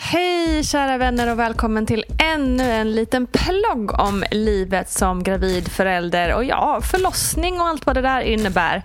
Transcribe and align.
Hej 0.00 0.64
kära 0.64 0.98
vänner 0.98 1.32
och 1.32 1.38
välkommen 1.38 1.86
till 1.86 2.04
ännu 2.34 2.70
en 2.72 2.92
liten 2.92 3.26
plogg 3.26 4.00
om 4.00 4.24
livet 4.30 4.90
som 4.90 5.22
gravid 5.22 5.68
förälder 5.68 6.34
och 6.34 6.44
ja, 6.44 6.80
förlossning 6.80 7.60
och 7.60 7.66
allt 7.66 7.86
vad 7.86 7.96
det 7.96 8.02
där 8.02 8.20
innebär. 8.20 8.82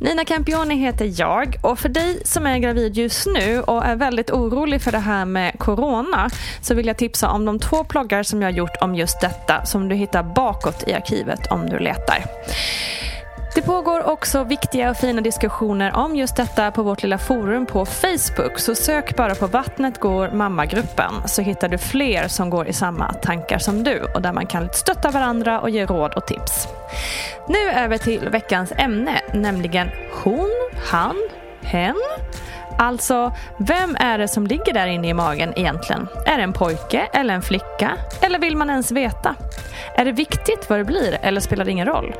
Nina 0.00 0.24
Campioni 0.24 0.74
heter 0.74 1.20
jag 1.20 1.56
och 1.62 1.78
för 1.78 1.88
dig 1.88 2.20
som 2.24 2.46
är 2.46 2.58
gravid 2.58 2.96
just 2.96 3.26
nu 3.26 3.60
och 3.60 3.84
är 3.84 3.96
väldigt 3.96 4.30
orolig 4.30 4.82
för 4.82 4.92
det 4.92 4.98
här 4.98 5.24
med 5.24 5.58
corona 5.58 6.30
så 6.60 6.74
vill 6.74 6.86
jag 6.86 6.96
tipsa 6.96 7.30
om 7.30 7.44
de 7.44 7.58
två 7.58 7.84
ploggar 7.84 8.22
som 8.22 8.42
jag 8.42 8.52
har 8.52 8.56
gjort 8.56 8.76
om 8.80 8.94
just 8.94 9.20
detta 9.20 9.66
som 9.66 9.88
du 9.88 9.94
hittar 9.94 10.22
bakåt 10.22 10.84
i 10.86 10.92
arkivet 10.92 11.46
om 11.46 11.70
du 11.70 11.78
letar. 11.78 12.24
Det 13.56 13.62
pågår 13.62 14.08
också 14.08 14.44
viktiga 14.44 14.90
och 14.90 14.96
fina 14.96 15.20
diskussioner 15.20 15.96
om 15.96 16.16
just 16.16 16.36
detta 16.36 16.70
på 16.70 16.82
vårt 16.82 17.02
lilla 17.02 17.18
forum 17.18 17.66
på 17.66 17.86
Facebook. 17.86 18.58
Så 18.58 18.74
sök 18.74 19.16
bara 19.16 19.34
på 19.34 19.46
Vattnet 19.46 20.00
går 20.00 20.30
mammagruppen 20.30 21.12
så 21.26 21.42
hittar 21.42 21.68
du 21.68 21.78
fler 21.78 22.28
som 22.28 22.50
går 22.50 22.68
i 22.68 22.72
samma 22.72 23.12
tankar 23.12 23.58
som 23.58 23.84
du 23.84 24.00
och 24.14 24.22
där 24.22 24.32
man 24.32 24.46
kan 24.46 24.68
stötta 24.72 25.10
varandra 25.10 25.60
och 25.60 25.70
ge 25.70 25.86
råd 25.86 26.14
och 26.14 26.26
tips. 26.26 26.68
Nu 27.48 27.70
över 27.70 27.98
till 27.98 28.28
veckans 28.28 28.72
ämne, 28.76 29.20
nämligen 29.34 29.88
hon, 30.22 30.50
han, 30.90 31.16
hen. 31.62 31.96
Alltså, 32.78 33.32
vem 33.58 33.96
är 34.00 34.18
det 34.18 34.28
som 34.28 34.46
ligger 34.46 34.72
där 34.72 34.86
inne 34.86 35.08
i 35.08 35.14
magen 35.14 35.52
egentligen? 35.56 36.08
Är 36.26 36.36
det 36.36 36.42
en 36.42 36.52
pojke 36.52 37.08
eller 37.12 37.34
en 37.34 37.42
flicka? 37.42 37.92
Eller 38.20 38.38
vill 38.38 38.56
man 38.56 38.70
ens 38.70 38.90
veta? 38.90 39.34
Är 39.94 40.04
det 40.04 40.12
viktigt 40.12 40.70
vad 40.70 40.78
det 40.78 40.84
blir 40.84 41.18
eller 41.22 41.40
spelar 41.40 41.64
det 41.64 41.70
ingen 41.70 41.86
roll? 41.86 42.14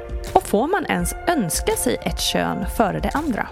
Får 0.56 0.68
man 0.68 0.86
ens 0.86 1.14
önska 1.26 1.72
sig 1.72 1.96
ett 2.02 2.20
kön 2.20 2.66
före 2.76 3.00
det 3.00 3.10
andra? 3.14 3.48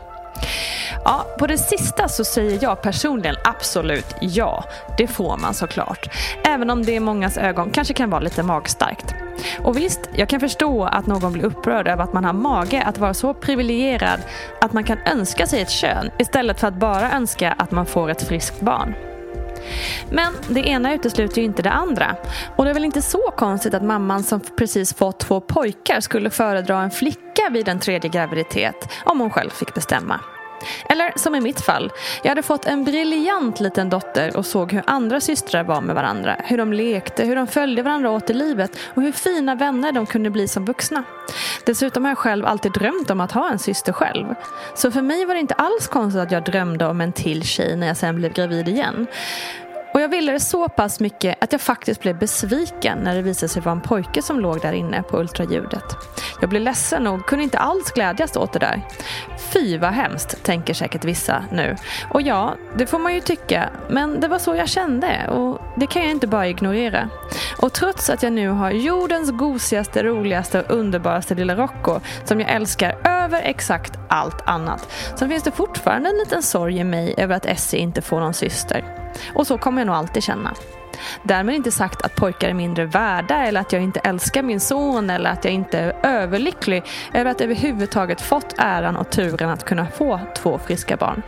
Ja, 1.05 1.27
på 1.39 1.47
det 1.47 1.59
sista 1.59 2.09
så 2.09 2.25
säger 2.25 2.59
jag 2.63 2.83
personligen 2.83 3.37
absolut 3.45 4.17
ja. 4.21 4.65
Det 4.99 5.07
får 5.07 5.37
man 5.37 5.55
såklart. 5.55 6.09
Även 6.45 6.71
om 6.71 6.85
det 6.85 6.93
i 6.93 7.01
mångas 7.01 7.39
ögon 7.39 7.71
kanske 7.71 7.95
kan 7.95 8.11
vara 8.11 8.21
lite 8.21 8.43
magstarkt. 8.43 9.15
Och 9.63 9.77
visst, 9.77 10.01
jag 10.15 10.29
kan 10.29 10.41
förstå 10.41 10.85
att 10.85 11.07
någon 11.07 11.33
blir 11.33 11.45
upprörd 11.45 11.89
över 11.89 12.05
att 12.05 12.13
man 12.13 12.25
har 12.25 12.33
mage 12.33 12.83
att 12.83 12.99
vara 12.99 13.15
så 13.15 13.35
privilegierad 13.35 14.21
att 14.61 14.73
man 14.73 14.85
kan 14.85 14.99
önska 14.99 15.47
sig 15.47 15.61
ett 15.61 15.71
kön 15.71 16.11
istället 16.19 16.61
för 16.61 16.69
att 16.69 16.75
bara 16.75 17.13
önska 17.13 17.53
att 17.53 17.71
man 17.71 17.87
får 17.87 18.11
ett 18.11 18.23
friskt 18.29 18.61
barn. 18.61 18.95
Men 20.11 20.33
det 20.49 20.61
ena 20.61 20.95
utesluter 20.95 21.39
ju 21.39 21.45
inte 21.45 21.63
det 21.63 21.71
andra. 21.71 22.17
Och 22.57 22.65
det 22.65 22.71
är 22.71 22.75
väl 22.75 22.85
inte 22.85 23.03
så 23.03 23.33
konstigt 23.37 23.75
att 23.75 23.83
mamman 23.83 24.23
som 24.23 24.41
precis 24.41 24.95
fått 24.95 25.21
två 25.21 25.41
pojkar 25.41 26.01
skulle 26.01 26.31
föredra 26.31 26.83
en 26.83 26.91
flicka 26.91 27.49
vid 27.51 27.69
en 27.69 27.81
tredje 27.81 28.11
graviditet 28.11 28.89
om 29.05 29.21
hon 29.21 29.31
själv 29.31 29.51
fick 29.51 29.75
bestämma. 29.75 30.21
Eller 30.89 31.13
som 31.17 31.35
i 31.35 31.41
mitt 31.41 31.61
fall. 31.61 31.93
Jag 32.23 32.29
hade 32.29 32.43
fått 32.43 32.67
en 32.67 32.85
briljant 32.85 33.61
liten 33.61 33.91
dotter 33.91 34.37
och 34.37 34.47
såg 34.47 34.73
hur 34.73 34.83
andra 34.87 35.21
systrar 35.21 35.65
var 35.65 35.81
med 35.81 35.95
varandra. 35.95 36.37
Hur 36.45 36.59
de 36.59 36.73
lekte, 36.73 37.25
hur 37.25 37.37
de 37.37 37.47
följde 37.47 37.83
varandra 37.83 38.11
åt 38.11 38.31
i 38.31 38.35
livet 38.35 38.71
och 38.95 39.03
hur 39.03 39.13
fina 39.13 39.55
vänner 39.55 39.93
de 39.93 40.07
kunde 40.07 40.31
bli 40.31 40.49
som 40.49 40.65
vuxna. 40.65 41.05
Dessutom 41.67 42.05
har 42.05 42.11
jag 42.11 42.19
själv 42.19 42.47
alltid 42.47 42.73
drömt 42.73 43.11
om 43.11 43.21
att 43.21 43.33
ha 43.33 43.51
en 43.51 43.59
syster 43.59 43.93
själv. 43.93 44.35
Så 44.75 44.91
för 44.91 45.03
mig 45.03 45.25
var 45.25 45.35
det 45.35 45.41
inte 45.41 45.55
alls 45.55 45.87
konstigt 45.87 46.23
att 46.23 46.31
jag 46.31 46.45
drömde 46.45 46.87
om 46.87 47.01
en 47.01 47.13
till 47.13 47.43
tjej 47.43 47.77
när 47.77 47.87
jag 47.87 47.97
sen 47.97 48.17
blev 48.17 48.33
gravid 48.33 48.69
igen. 48.69 49.07
Jag 50.05 50.09
ville 50.09 50.33
det 50.33 50.41
så 50.41 50.69
pass 50.69 51.01
mycket 51.01 51.45
att 51.45 51.53
jag 51.53 51.61
faktiskt 51.61 52.01
blev 52.01 52.19
besviken 52.19 52.99
när 52.99 53.15
det 53.15 53.23
visade 53.23 53.49
sig 53.49 53.63
vara 53.63 53.73
en 53.73 53.81
pojke 53.81 54.23
som 54.23 54.41
låg 54.41 54.61
där 54.61 54.73
inne 54.73 55.03
på 55.03 55.19
ultraljudet. 55.21 55.85
Jag 56.41 56.51
blev 56.51 56.63
ledsen 56.63 57.07
och 57.07 57.27
kunde 57.27 57.45
inte 57.45 57.59
alls 57.59 57.93
glädjas 57.93 58.37
åt 58.37 58.53
det 58.53 58.59
där. 58.59 58.83
Fy 59.53 59.79
vad 59.79 59.91
hemskt, 59.91 60.43
tänker 60.43 60.75
säkert 60.75 61.05
vissa 61.05 61.45
nu. 61.53 61.77
Och 62.11 62.23
ja, 62.23 62.55
det 62.77 62.87
får 62.87 62.99
man 62.99 63.15
ju 63.15 63.21
tycka, 63.21 63.69
men 63.89 64.21
det 64.21 64.29
var 64.29 64.39
så 64.39 64.55
jag 64.55 64.69
kände 64.69 65.29
och 65.29 65.61
det 65.77 65.87
kan 65.87 66.03
jag 66.03 66.11
inte 66.11 66.27
bara 66.27 66.49
ignorera. 66.49 67.09
Och 67.59 67.73
trots 67.73 68.11
att 68.11 68.23
jag 68.23 68.33
nu 68.33 68.49
har 68.49 68.71
jordens 68.71 69.31
gosigaste, 69.31 70.03
roligaste 70.03 70.61
och 70.63 70.71
underbaraste 70.71 71.35
lilla 71.35 71.55
Rocco 71.55 72.01
som 72.25 72.41
jag 72.41 72.51
älskar 72.51 73.14
över 73.25 73.43
exakt 73.45 73.99
allt 74.09 74.49
annat 74.49 74.89
så 75.15 75.29
finns 75.29 75.43
det 75.43 75.51
fortfarande 75.51 76.09
en 76.09 76.17
liten 76.17 76.43
sorg 76.43 76.79
i 76.79 76.85
mig 76.85 77.15
över 77.17 77.37
att 77.37 77.47
Essie 77.47 77.81
inte 77.81 78.03
får 78.03 78.21
någon 78.21 78.35
syster. 78.35 78.85
Och 79.35 79.47
så 79.47 79.59
kommer 79.59 79.81
jag 79.81 79.87
nog 79.87 79.97
alltid 79.97 80.23
känna. 80.23 80.55
Därmed 81.23 81.55
inte 81.55 81.71
sagt 81.71 82.03
att 82.03 82.15
pojkar 82.15 82.49
är 82.49 82.55
mindre 82.55 82.85
värda 82.85 83.37
eller 83.37 83.61
att 83.61 83.73
jag 83.73 83.83
inte 83.83 84.01
älskar 84.01 84.43
min 84.43 84.61
son 84.61 85.11
eller 85.11 85.31
att 85.31 85.45
jag 85.45 85.55
inte 85.55 85.79
är 85.79 85.97
överlycklig 86.03 86.83
över 87.13 87.31
att 87.31 87.41
överhuvudtaget 87.41 88.21
fått 88.21 88.55
äran 88.59 88.97
och 88.97 89.11
turen 89.11 89.51
att 89.51 89.65
kunna 89.65 89.87
få 89.87 90.21
två 90.37 90.59
friska 90.59 90.97
barn. 90.97 91.23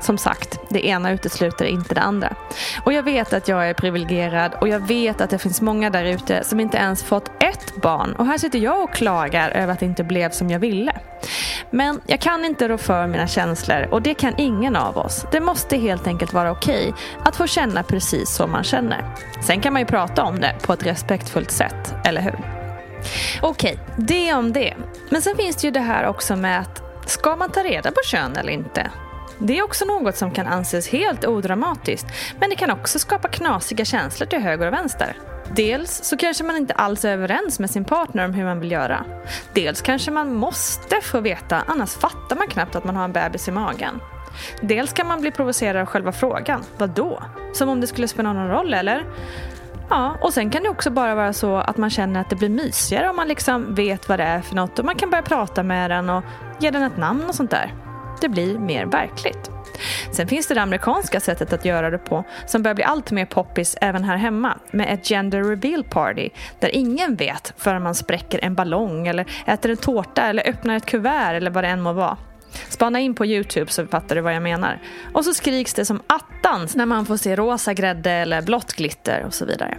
Som 0.00 0.18
sagt, 0.18 0.58
det 0.68 0.86
ena 0.86 1.10
utesluter 1.10 1.64
inte 1.64 1.94
det 1.94 2.00
andra. 2.00 2.34
Och 2.84 2.92
jag 2.92 3.02
vet 3.02 3.32
att 3.32 3.48
jag 3.48 3.68
är 3.68 3.74
privilegierad 3.74 4.54
och 4.60 4.68
jag 4.68 4.80
vet 4.80 5.20
att 5.20 5.30
det 5.30 5.38
finns 5.38 5.60
många 5.60 5.90
där 5.90 6.04
ute 6.04 6.44
som 6.44 6.60
inte 6.60 6.76
ens 6.76 7.02
fått 7.02 7.42
ett 7.42 7.82
barn. 7.82 8.12
Och 8.12 8.26
här 8.26 8.38
sitter 8.38 8.58
jag 8.58 8.82
och 8.82 8.94
klagar 8.94 9.50
över 9.50 9.72
att 9.72 9.80
det 9.80 9.86
inte 9.86 10.04
blev 10.04 10.30
som 10.30 10.50
jag 10.50 10.58
ville. 10.58 10.92
Men 11.70 12.00
jag 12.06 12.20
kan 12.20 12.44
inte 12.44 12.68
rå 12.68 12.78
för 12.78 13.06
mina 13.06 13.26
känslor 13.26 13.88
och 13.90 14.02
det 14.02 14.14
kan 14.14 14.34
ingen 14.36 14.76
av 14.76 14.98
oss. 14.98 15.26
Det 15.32 15.40
måste 15.40 15.76
helt 15.76 16.06
enkelt 16.06 16.32
vara 16.32 16.50
okej 16.50 16.94
att 17.24 17.36
få 17.36 17.46
känna 17.46 17.82
precis 17.82 18.30
som 18.30 18.50
man 18.50 18.64
känner. 18.64 19.14
Sen 19.42 19.60
kan 19.60 19.72
man 19.72 19.82
ju 19.82 19.86
prata 19.86 20.24
om 20.24 20.40
det 20.40 20.54
på 20.62 20.72
ett 20.72 20.86
respektfullt 20.86 21.50
sätt, 21.50 21.94
eller 22.04 22.20
hur? 22.20 22.38
Okej, 23.42 23.78
det 23.96 24.34
om 24.34 24.52
det. 24.52 24.74
Men 25.10 25.22
sen 25.22 25.36
finns 25.36 25.56
det 25.56 25.66
ju 25.66 25.70
det 25.70 25.80
här 25.80 26.06
också 26.06 26.36
med 26.36 26.60
att 26.60 26.82
ska 27.06 27.36
man 27.36 27.50
ta 27.50 27.62
reda 27.62 27.90
på 27.90 28.00
kön 28.04 28.36
eller 28.36 28.52
inte? 28.52 28.90
Det 29.38 29.58
är 29.58 29.64
också 29.64 29.84
något 29.84 30.16
som 30.16 30.30
kan 30.30 30.46
anses 30.46 30.88
helt 30.88 31.24
odramatiskt 31.24 32.06
men 32.40 32.50
det 32.50 32.56
kan 32.56 32.70
också 32.70 32.98
skapa 32.98 33.28
knasiga 33.28 33.84
känslor 33.84 34.26
till 34.26 34.38
höger 34.38 34.66
och 34.66 34.72
vänster. 34.72 35.16
Dels 35.54 36.04
så 36.04 36.16
kanske 36.16 36.44
man 36.44 36.56
inte 36.56 36.74
alls 36.74 37.04
är 37.04 37.12
överens 37.12 37.58
med 37.58 37.70
sin 37.70 37.84
partner 37.84 38.24
om 38.24 38.34
hur 38.34 38.44
man 38.44 38.60
vill 38.60 38.72
göra. 38.72 39.04
Dels 39.52 39.82
kanske 39.82 40.10
man 40.10 40.34
måste 40.34 41.00
få 41.00 41.20
veta, 41.20 41.62
annars 41.66 41.94
fattar 41.94 42.36
man 42.36 42.48
knappt 42.48 42.76
att 42.76 42.84
man 42.84 42.96
har 42.96 43.04
en 43.04 43.12
bebis 43.12 43.48
i 43.48 43.50
magen. 43.50 44.00
Dels 44.60 44.92
kan 44.92 45.06
man 45.06 45.20
bli 45.20 45.30
provocerad 45.30 45.76
av 45.76 45.86
själva 45.86 46.12
frågan. 46.12 46.64
Vad 46.78 46.90
då? 46.90 47.22
Som 47.52 47.68
om 47.68 47.80
det 47.80 47.86
skulle 47.86 48.08
spela 48.08 48.32
någon 48.32 48.48
roll 48.48 48.74
eller? 48.74 49.04
Ja, 49.90 50.16
och 50.20 50.32
sen 50.32 50.50
kan 50.50 50.62
det 50.62 50.68
också 50.68 50.90
bara 50.90 51.14
vara 51.14 51.32
så 51.32 51.56
att 51.56 51.76
man 51.76 51.90
känner 51.90 52.20
att 52.20 52.30
det 52.30 52.36
blir 52.36 52.48
mysigare 52.48 53.10
om 53.10 53.16
man 53.16 53.28
liksom 53.28 53.74
vet 53.74 54.08
vad 54.08 54.18
det 54.18 54.24
är 54.24 54.40
för 54.40 54.54
något 54.54 54.78
och 54.78 54.84
man 54.84 54.94
kan 54.94 55.10
börja 55.10 55.22
prata 55.22 55.62
med 55.62 55.90
den 55.90 56.10
och 56.10 56.24
ge 56.60 56.70
den 56.70 56.82
ett 56.82 56.96
namn 56.96 57.24
och 57.28 57.34
sånt 57.34 57.50
där. 57.50 57.74
Det 58.20 58.28
blir 58.28 58.58
mer 58.58 58.86
verkligt. 58.86 59.50
Sen 60.12 60.28
finns 60.28 60.46
det 60.46 60.54
det 60.54 60.62
amerikanska 60.62 61.20
sättet 61.20 61.52
att 61.52 61.64
göra 61.64 61.90
det 61.90 61.98
på 61.98 62.24
som 62.46 62.62
börjar 62.62 62.74
bli 62.74 62.84
allt 62.84 63.10
mer 63.10 63.26
poppis 63.26 63.76
även 63.80 64.04
här 64.04 64.16
hemma 64.16 64.58
med 64.70 64.94
ett 64.94 65.08
gender 65.08 65.42
reveal 65.42 65.84
party 65.84 66.28
där 66.60 66.76
ingen 66.76 67.16
vet 67.16 67.54
förrän 67.56 67.82
man 67.82 67.94
spräcker 67.94 68.40
en 68.42 68.54
ballong 68.54 69.06
eller 69.06 69.26
äter 69.46 69.70
en 69.70 69.76
tårta 69.76 70.22
eller 70.22 70.48
öppnar 70.48 70.76
ett 70.76 70.86
kuvert 70.86 71.34
eller 71.34 71.50
vad 71.50 71.64
det 71.64 71.68
än 71.68 71.80
må 71.80 71.92
vara. 71.92 72.16
Spana 72.68 73.00
in 73.00 73.14
på 73.14 73.26
Youtube 73.26 73.72
så 73.72 73.86
fattar 73.86 74.14
du 74.16 74.20
vad 74.20 74.34
jag 74.34 74.42
menar. 74.42 74.80
Och 75.12 75.24
så 75.24 75.34
skriks 75.34 75.74
det 75.74 75.84
som 75.84 76.02
attans 76.06 76.74
när 76.74 76.86
man 76.86 77.06
får 77.06 77.16
se 77.16 77.36
rosa 77.36 77.74
grädde 77.74 78.10
eller 78.10 78.42
blått 78.42 78.72
glitter 78.72 79.24
och 79.26 79.34
så 79.34 79.44
vidare. 79.44 79.78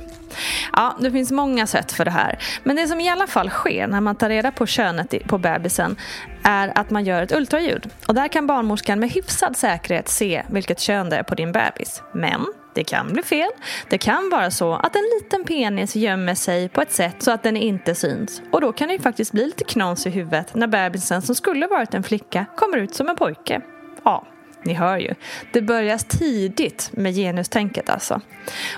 Ja, 0.73 0.97
det 0.99 1.11
finns 1.11 1.31
många 1.31 1.67
sätt 1.67 1.91
för 1.91 2.05
det 2.05 2.11
här. 2.11 2.39
Men 2.63 2.75
det 2.75 2.87
som 2.87 2.99
i 2.99 3.09
alla 3.09 3.27
fall 3.27 3.49
sker 3.49 3.87
när 3.87 4.01
man 4.01 4.15
tar 4.15 4.29
reda 4.29 4.51
på 4.51 4.65
könet 4.65 5.27
på 5.27 5.37
bebisen 5.37 5.95
är 6.43 6.77
att 6.77 6.89
man 6.89 7.05
gör 7.05 7.21
ett 7.21 7.31
ultraljud. 7.31 7.89
Och 8.07 8.15
där 8.15 8.27
kan 8.27 8.47
barnmorskan 8.47 8.99
med 8.99 9.09
hyfsad 9.09 9.57
säkerhet 9.57 10.09
se 10.09 10.43
vilket 10.49 10.79
kön 10.79 11.09
det 11.09 11.15
är 11.15 11.23
på 11.23 11.35
din 11.35 11.51
bebis. 11.51 12.03
Men 12.13 12.45
det 12.77 12.83
kan 12.83 13.13
bli 13.13 13.23
fel. 13.23 13.49
Det 13.89 13.97
kan 13.97 14.29
vara 14.29 14.51
så 14.51 14.73
att 14.73 14.95
en 14.95 15.05
liten 15.19 15.43
penis 15.43 15.95
gömmer 15.95 16.35
sig 16.35 16.69
på 16.69 16.81
ett 16.81 16.91
sätt 16.91 17.15
så 17.23 17.31
att 17.31 17.43
den 17.43 17.57
inte 17.57 17.95
syns. 17.95 18.41
Och 18.51 18.61
då 18.61 18.71
kan 18.71 18.87
det 18.87 18.93
ju 18.93 18.99
faktiskt 18.99 19.31
bli 19.31 19.45
lite 19.45 19.63
knas 19.63 20.07
i 20.07 20.09
huvudet 20.09 20.55
när 20.55 20.67
bebisen 20.67 21.21
som 21.21 21.35
skulle 21.35 21.67
varit 21.67 21.93
en 21.93 22.03
flicka 22.03 22.45
kommer 22.55 22.77
ut 22.77 22.95
som 22.95 23.09
en 23.09 23.15
pojke. 23.15 23.61
Ja, 24.03 24.25
ni 24.63 24.73
hör 24.73 24.97
ju. 24.97 25.13
Det 25.53 25.61
börjar 25.61 25.97
tidigt 25.97 26.89
med 26.93 27.15
genustänket 27.15 27.89
alltså. 27.89 28.21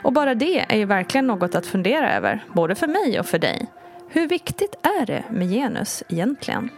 Och 0.02 0.14
bara 0.14 0.36
det 0.36 0.66
är 0.70 0.78
ju 0.78 0.86
verkligen 0.86 1.28
något 1.28 1.56
att 1.56 1.66
fundera 1.66 2.16
över, 2.16 2.44
både 2.54 2.76
för 2.76 2.88
mig 2.88 3.20
och 3.20 3.26
för 3.26 3.40
dig. 3.40 3.66
Hur 4.10 4.28
viktigt 4.28 4.76
är 5.02 5.06
det 5.06 5.24
med 5.30 5.50
genus 5.50 6.04
egentligen? 6.10 6.70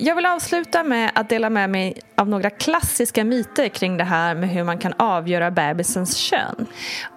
Jag 0.00 0.14
vill 0.14 0.26
avsluta 0.26 0.84
med 0.84 1.10
att 1.14 1.28
dela 1.28 1.50
med 1.50 1.70
mig 1.70 2.00
av 2.14 2.28
några 2.28 2.50
klassiska 2.50 3.24
myter 3.24 3.68
kring 3.68 3.96
det 3.96 4.04
här 4.04 4.34
med 4.34 4.48
hur 4.48 4.64
man 4.64 4.78
kan 4.78 4.92
avgöra 4.98 5.50
bebisens 5.50 6.16
kön. 6.16 6.66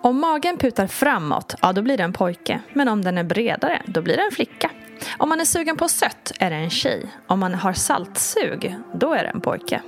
Om 0.02 0.20
magen 0.20 0.58
putar 0.58 0.88
framåt, 0.88 1.56
ja 1.62 1.74
då 1.74 1.82
blir 1.82 1.98
det 1.98 2.04
en 2.04 2.14
pojke. 2.14 2.62
Men 2.74 2.88
om 2.88 3.04
den 3.04 3.18
är 3.18 3.24
bredare, 3.24 3.82
då 3.86 4.02
blir 4.02 4.18
det 4.18 4.24
en 4.24 4.32
flicka. 4.32 4.72
Om 5.18 5.30
man 5.30 5.42
är 5.42 5.46
sugen 5.46 5.78
på 5.78 5.88
sött 5.88 6.32
är 6.40 6.50
det 6.50 6.56
en 6.56 6.70
tjej. 6.70 7.06
Om 7.28 7.40
man 7.40 7.54
har 7.54 7.74
saltsug, 7.74 8.76
då 8.94 9.14
är 9.14 9.24
det 9.24 9.30
en 9.30 9.42
pojke. 9.42 9.82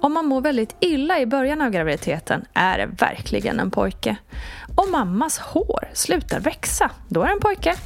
Om 0.00 0.12
man 0.12 0.26
mår 0.26 0.40
väldigt 0.40 0.76
illa 0.80 1.20
i 1.20 1.26
början 1.26 1.60
av 1.60 1.70
graviditeten 1.70 2.44
är 2.54 2.78
det 2.78 2.86
verkligen 2.86 3.60
en 3.60 3.70
pojke. 3.70 4.16
Om 4.76 4.92
mammas 4.92 5.38
hår 5.38 5.88
slutar 5.92 6.40
växa, 6.40 6.90
då 7.08 7.22
är 7.22 7.26
det 7.26 7.32
en 7.32 7.40
pojke. 7.40 7.76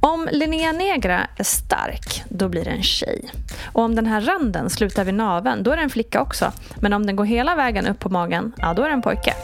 Om 0.00 0.28
Linnea 0.32 0.72
Negra 0.72 1.26
är 1.36 1.44
stark, 1.44 2.24
då 2.28 2.48
blir 2.48 2.64
det 2.64 2.70
en 2.70 2.82
tjej. 2.82 3.30
Och 3.72 3.82
om 3.82 3.94
den 3.94 4.06
här 4.06 4.20
randen 4.20 4.70
slutar 4.70 5.04
vid 5.04 5.14
naven, 5.14 5.62
då 5.62 5.70
är 5.70 5.76
det 5.76 5.82
en 5.82 5.90
flicka 5.90 6.20
också. 6.20 6.52
Men 6.80 6.92
om 6.92 7.06
den 7.06 7.16
går 7.16 7.24
hela 7.24 7.54
vägen 7.54 7.86
upp 7.86 7.98
på 7.98 8.08
magen, 8.08 8.52
ja 8.56 8.74
då 8.74 8.82
är 8.82 8.86
det 8.86 8.94
en 8.94 9.02
pojke. 9.02 9.34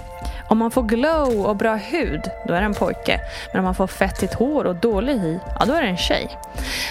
Om 0.49 0.59
man 0.59 0.71
får 0.71 0.83
glow 0.83 1.47
och 1.47 1.57
bra 1.57 1.75
hud, 1.75 2.21
då 2.47 2.55
är 2.55 2.61
det 2.61 2.67
en 2.67 2.75
pojke. 2.75 3.21
Men 3.53 3.59
om 3.59 3.65
man 3.65 3.75
får 3.75 3.87
fettigt 3.87 4.35
hår 4.35 4.65
och 4.65 4.77
dålig 4.77 5.19
hy, 5.19 5.39
ja 5.59 5.65
då 5.67 5.75
är 5.75 5.83
det 5.83 5.89
en 5.89 5.97
tjej. 5.97 6.39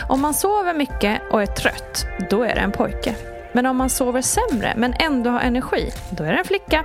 Om 0.08 0.22
man 0.22 0.34
sover 0.34 0.74
mycket 0.74 1.22
och 1.32 1.42
är 1.42 1.46
trött, 1.46 2.06
då 2.30 2.44
är 2.44 2.56
det 2.56 2.62
en 2.62 2.72
pojke. 2.72 3.16
Men 3.51 3.66
om 3.66 3.78
man 3.78 3.90
sover 3.90 4.22
sämre 4.22 4.74
men 4.78 4.94
ändå 5.00 5.30
har 5.30 5.40
energi, 5.40 5.92
då 6.10 6.24
är 6.24 6.31
det 6.31 6.38
en 6.38 6.46
flicka. 6.46 6.84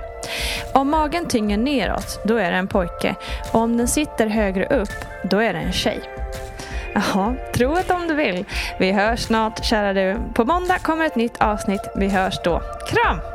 Om 0.73 0.89
magen 0.89 1.27
tynger 1.27 1.57
neråt, 1.57 2.19
då 2.25 2.35
är 2.35 2.51
det 2.51 2.57
en 2.57 2.67
pojke. 2.67 3.15
Och 3.53 3.61
om 3.61 3.77
den 3.77 3.87
sitter 3.87 4.27
högre 4.27 4.65
upp, 4.65 5.05
då 5.23 5.37
är 5.37 5.53
det 5.53 5.59
en 5.59 5.73
tjej. 5.73 5.99
Jaha, 6.93 7.35
tro 7.53 7.73
det 7.73 7.93
om 7.93 8.07
du 8.07 8.13
vill. 8.13 8.45
Vi 8.79 8.91
hörs 8.91 9.19
snart, 9.19 9.65
kära 9.65 9.93
du. 9.93 10.17
På 10.33 10.45
måndag 10.45 10.79
kommer 10.79 11.05
ett 11.05 11.15
nytt 11.15 11.41
avsnitt. 11.41 11.81
Vi 11.95 12.09
hörs 12.09 12.39
då. 12.43 12.61
Kram! 12.89 13.34